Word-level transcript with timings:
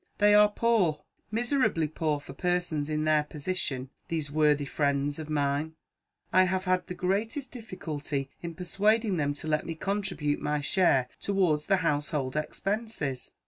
They 0.17 0.33
are 0.33 0.49
poor, 0.49 1.03
miserably 1.29 1.87
poor 1.87 2.19
for 2.19 2.33
persons 2.33 2.89
in 2.89 3.03
their 3.03 3.23
position, 3.23 3.91
these 4.07 4.31
worthy 4.31 4.65
friends 4.65 5.19
of 5.19 5.29
mine. 5.29 5.75
I 6.33 6.45
have 6.45 6.63
had 6.63 6.87
the 6.87 6.95
greatest 6.95 7.51
difficulty 7.51 8.31
in 8.41 8.55
persuading 8.55 9.17
them 9.17 9.35
to 9.35 9.47
let 9.47 9.63
me 9.63 9.75
contribute 9.75 10.41
my 10.41 10.59
share 10.59 11.07
towards 11.19 11.67
the 11.67 11.77
household 11.77 12.35
expenses. 12.35 13.29